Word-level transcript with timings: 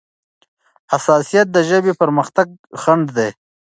حساسيت 0.91 1.47
د 1.51 1.57
ژبې 1.69 1.93
پرمختګ 2.01 2.47
خنډ 2.81 3.05
دی. 3.17 3.29